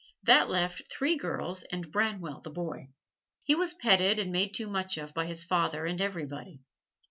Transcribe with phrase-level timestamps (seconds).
[0.23, 2.87] That left three girls and Branwell the boy.
[3.43, 6.61] He was petted and made too much of by his father and everybody.